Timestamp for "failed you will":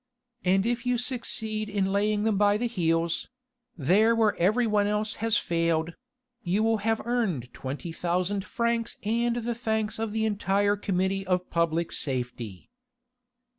5.37-6.77